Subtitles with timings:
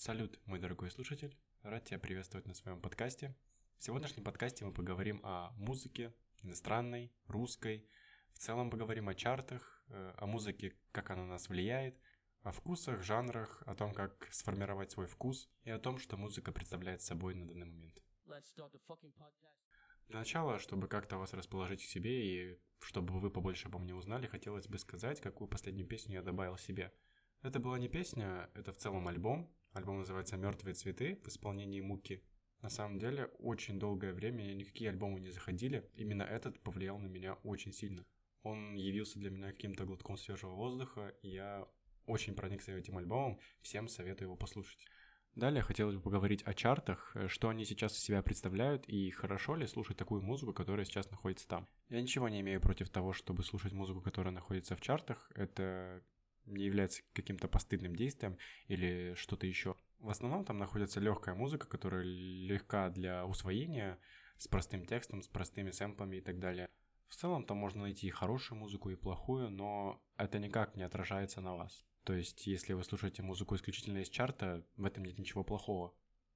[0.00, 1.36] Салют, мой дорогой слушатель.
[1.60, 3.36] Рад тебя приветствовать на своем подкасте.
[3.76, 7.86] В сегодняшнем подкасте мы поговорим о музыке, иностранной, русской.
[8.32, 12.00] В целом поговорим о чартах, э, о музыке, как она на нас влияет,
[12.40, 17.02] о вкусах, жанрах, о том, как сформировать свой вкус и о том, что музыка представляет
[17.02, 18.02] собой на данный момент.
[20.08, 24.26] Для начала, чтобы как-то вас расположить к себе и чтобы вы побольше обо мне узнали,
[24.26, 26.90] хотелось бы сказать, какую последнюю песню я добавил себе.
[27.42, 29.54] Это была не песня, это в целом альбом.
[29.72, 32.22] Альбом называется «Мертвые цветы» в исполнении Муки.
[32.60, 35.88] На самом деле, очень долгое время никакие альбомы не заходили.
[35.94, 38.04] Именно этот повлиял на меня очень сильно.
[38.42, 41.66] Он явился для меня каким-то глотком свежего воздуха, и я
[42.06, 44.84] очень проникся этим альбомом, всем советую его послушать.
[45.36, 49.66] Далее хотелось бы поговорить о чартах, что они сейчас из себя представляют и хорошо ли
[49.66, 51.68] слушать такую музыку, которая сейчас находится там.
[51.88, 55.30] Я ничего не имею против того, чтобы слушать музыку, которая находится в чартах.
[55.36, 56.02] Это
[56.50, 58.36] не является каким-то постыдным действием
[58.68, 59.76] или что-то еще.
[59.98, 63.98] В основном там находится легкая музыка, которая легка для усвоения,
[64.36, 66.68] с простым текстом, с простыми сэмплами и так далее.
[67.08, 71.40] В целом там можно найти и хорошую музыку, и плохую, но это никак не отражается
[71.40, 71.84] на вас.
[72.04, 75.92] То есть, если вы слушаете музыку исключительно из чарта, в этом нет ничего плохого.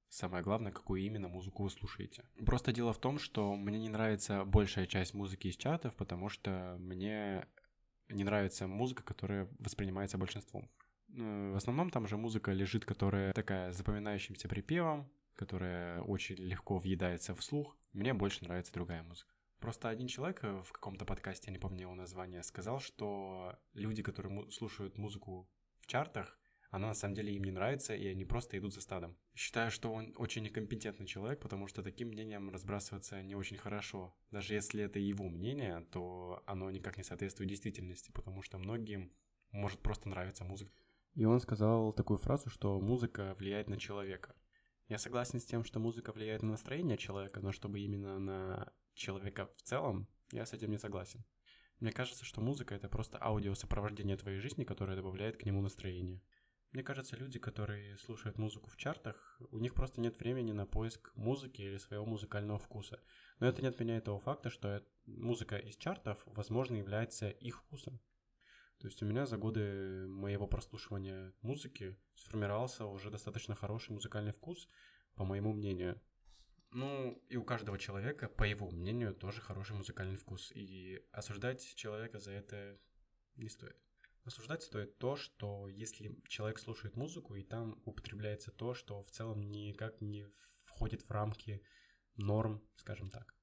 [0.09, 2.23] Самое главное, какую именно музыку вы слушаете.
[2.45, 6.77] Просто дело в том, что мне не нравится большая часть музыки из чартов, потому что
[6.79, 7.47] мне
[8.09, 10.69] не нравится музыка, которая воспринимается большинством.
[11.09, 17.35] Э, в основном там же музыка лежит, которая такая запоминающимся припевом, которая очень легко въедается
[17.35, 17.77] в слух.
[17.93, 19.33] Мне больше нравится другая музыка.
[19.59, 24.51] Просто один человек в каком-то подкасте, я не помню его название, сказал, что люди, которые
[24.51, 26.37] слушают музыку в чартах,
[26.75, 29.17] она на самом деле им не нравится, и они просто идут за стадом.
[29.33, 34.13] Считаю, что он очень некомпетентный человек, потому что таким мнением разбрасываться не очень хорошо.
[34.29, 39.13] Даже если это его мнение, то оно никак не соответствует действительности, потому что многим
[39.51, 40.73] может просто нравиться музыка.
[41.13, 44.35] И он сказал такую фразу, что музыка влияет на человека.
[44.89, 49.49] Я согласен с тем, что музыка влияет на настроение человека, но чтобы именно на человека
[49.55, 51.23] в целом, я с этим не согласен.
[51.79, 56.21] Мне кажется, что музыка— это просто аудиосопровождение твоей жизни, которое добавляет к нему настроение.
[56.75, 61.09] Мне кажется, люди, которые слушают музыку в чартах, у них просто нет времени на поиск
[61.15, 62.99] музыки или своего музыкального вкуса.
[63.39, 68.01] Но это не отменяет того факта, что музыка из чартов, возможно, является их вкусом.
[68.79, 74.67] То есть у меня за годы моего прослушивания музыки сформировался уже достаточно хороший музыкальный вкус,
[75.15, 76.01] по моему мнению.
[76.71, 80.51] Ну, и у каждого человека, по его мнению, тоже хороший музыкальный вкус.
[80.53, 82.77] И осуждать человека за это
[83.37, 83.84] не стоит.
[84.25, 89.39] Осуждать стоит то, что если человек слушает музыку, и там употребляется то, что в целом
[89.39, 90.27] никак не
[90.63, 91.61] входит в рамки
[92.15, 93.35] норм, скажем так.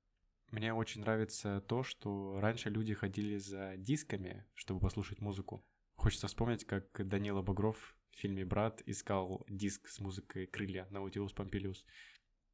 [0.51, 5.65] Мне очень нравится то, что раньше люди ходили за дисками, чтобы послушать музыку.
[5.95, 11.33] Хочется вспомнить, как Данила Багров в фильме «Брат» искал диск с музыкой «Крылья» на Наутилус
[11.33, 11.87] Помпилиус.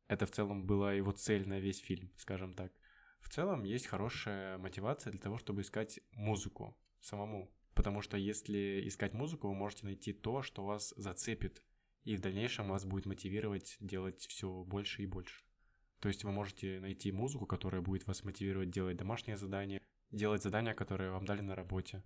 [0.06, 2.72] Это в целом была его цель на весь фильм, скажем так.
[3.20, 7.50] В целом есть хорошая мотивация для того, чтобы искать музыку самому.
[7.78, 11.62] Потому что если искать музыку, вы можете найти то, что вас зацепит,
[12.02, 15.44] и в дальнейшем вас будет мотивировать делать все больше и больше.
[16.00, 19.80] То есть вы можете найти музыку, которая будет вас мотивировать делать домашние задания,
[20.10, 22.02] делать задания, которые вам дали на работе.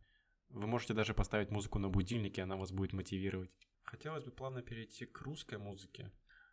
[0.50, 3.50] Вы можете даже поставить музыку на будильнике, она вас будет мотивировать.
[3.82, 6.12] Хотелось бы плавно перейти к русской музыке.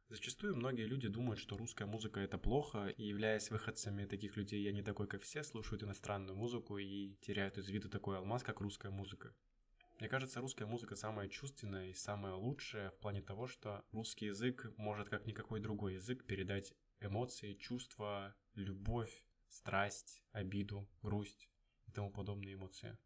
[0.10, 4.72] Зачастую многие люди думают, что русская музыка это плохо, и являясь выходцами таких людей, я
[4.72, 8.90] не такой, как все, слушают иностранную музыку и теряют из виду такой алмаз, как русская
[8.90, 9.36] музыка.
[10.00, 14.74] Мне кажется, русская музыка самая чувственная и самая лучшая в плане того, что русский язык
[14.78, 19.14] может, как никакой другой язык, передать эмоции, чувства, любовь,
[19.48, 21.52] страсть, обиду, грусть
[21.86, 22.98] и тому подобные эмоции.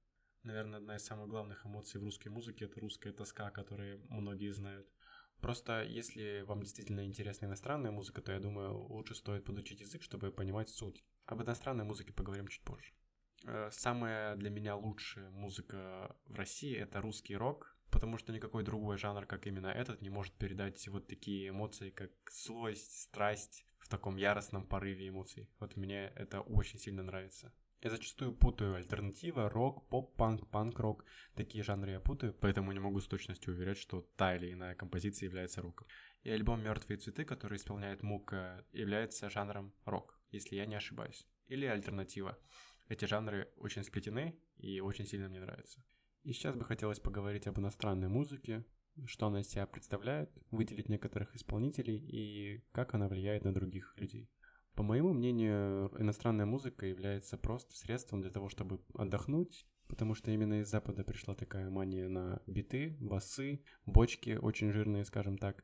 [0.43, 4.87] Наверное, одна из самых главных эмоций в русской музыке– это русская тоска, которую многие знают.
[5.43, 10.31] Просто если вам действительно интересна иностранная музыка, то я думаю, лучше стоит подучить язык, чтобы
[10.31, 11.03] понимать суть.
[11.25, 12.93] Об иностранной музыке поговорим чуть позже.
[13.43, 18.97] Э, самая для меня лучшая музыка в России это русский рок, потому что никакой другой
[18.97, 24.15] жанр, как именно этот, не может передать вот такие эмоции, как злость, страсть в таком
[24.15, 25.49] яростном порыве эмоций.
[25.59, 27.51] Вот мне это очень сильно нравится.
[27.83, 31.03] Я зачастую путаю альтернатива, рок, поп-панк, панк-рок.
[31.35, 35.27] Такие жанры я путаю, поэтому не могу с точностью уверять, что та или иная композиция
[35.27, 35.85] является роком.
[36.23, 41.27] И альбом «Мертвые цветы», который исполняет Мука, является жанром рок, если я не ошибаюсь.
[41.47, 42.39] Или альтернатива.
[42.87, 45.83] Эти жанры очень сплетены и очень сильно мне нравятся.
[46.23, 48.63] И сейчас бы хотелось поговорить об иностранной музыке,
[49.07, 54.29] что она из себя представляет, выделить некоторых исполнителей и как она влияет на других людей.
[54.75, 60.61] По моему мнению, иностранная музыка является просто средством для того, чтобы отдохнуть, потому что именно
[60.61, 65.63] из Запада пришла такая мания на биты, басы, бочки очень жирные, скажем так.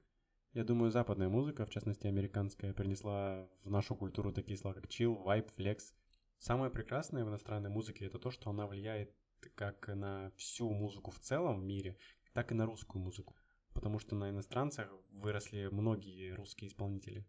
[0.53, 5.23] Я думаю, западная музыка, в частности американская, принесла в нашу культуру такие слова, как chill,
[5.23, 5.93] vibe, flex.
[6.37, 9.15] Самое прекрасное в иностранной музыке это то, что она влияет
[9.55, 11.97] как на всю музыку в целом в мире,
[12.33, 13.35] так и на русскую музыку.
[13.73, 17.25] Потому что на иностранцах выросли многие русские исполнители.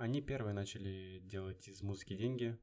[0.00, 2.58] Они первые начали делать из музыки деньги.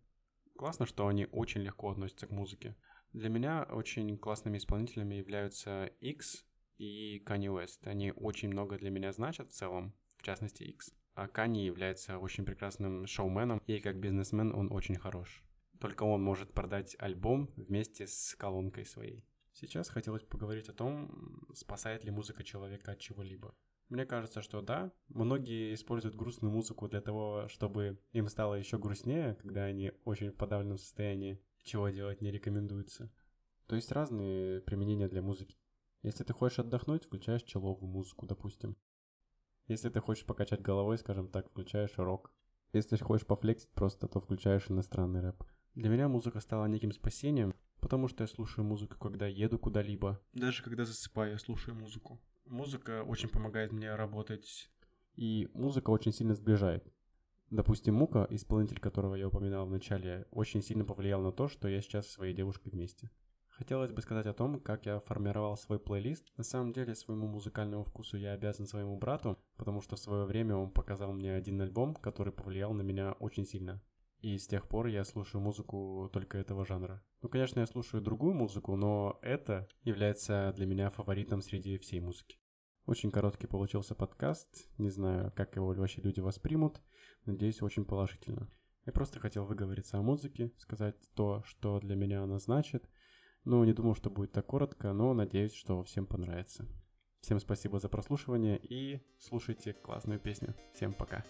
[0.56, 2.75] Классно, что они очень легко относятся к музыке.
[3.13, 6.48] Для меня очень классными исполнителями являются X
[6.80, 7.88] и Kanye West.
[7.88, 10.95] Они очень много для меня значат в целом, в частности X.
[11.13, 15.44] А Kanye является очень прекрасным шоуменом, и как бизнесмен он очень хорош.
[15.80, 19.24] Только он может продать альбом вместе с колонкой своей.
[19.54, 23.56] Сейчас хотелось поговорить о том, спасает ли музыка человека от чего-либо.
[23.89, 24.92] Мне кажется, что да.
[25.07, 30.36] Многие используют грустную музыку для того, чтобы им стало еще грустнее, когда они очень в
[30.36, 33.12] подавленном состоянии, чего делать не рекомендуется.
[33.66, 35.57] То есть разные применения для музыки.
[36.04, 38.78] Если ты хочешь отдохнуть, включаешь человую музыку, допустим.
[39.68, 42.33] Если ты хочешь покачать головой, скажем так, включаешь рок.
[42.74, 45.44] Если хочешь пофлексить просто, то включаешь иностранный рэп.
[45.75, 50.22] Для меня музыка стала неким спасением, потому что я слушаю музыку, когда еду куда-либо.
[50.33, 52.19] Даже когда засыпаю, я слушаю музыку.
[52.49, 54.69] Музыка очень помогает мне работать.
[55.15, 56.85] И музыка очень сильно сближает.
[57.49, 61.81] Допустим, Мука, исполнитель которого я упоминал в начале, очень сильно повлиял на то, что я
[61.81, 63.09] сейчас со своей девушкой вместе.
[63.49, 66.31] Хотелось бы сказать о том, как я формировал свой плейлист.
[66.38, 70.55] На самом деле, своему музыкальному вкусу я обязан своему брату, потому что в свое время
[70.55, 73.81] он показал мне один альбом, который повлиял на меня очень сильно.
[74.19, 77.04] И с тех пор я слушаю музыку только этого жанра.
[77.22, 82.40] Ну, конечно, я слушаю другую музыку, но это является для меня фаворитом среди всей музыки.
[82.86, 84.69] Очень короткий получился подкаст.
[84.78, 86.81] Не знаю, как его вообще люди воспримут.
[87.25, 88.50] Надеюсь, очень положительно.
[88.86, 92.90] Я просто хотел выговориться о музыке, сказать то, что для меня она значит.
[93.44, 96.66] Ну, не думал, что будет так коротко, но надеюсь, что всем понравится.
[97.19, 100.56] Всем спасибо за прослушивание и слушайте классную песню.
[100.74, 101.25] Всем пока.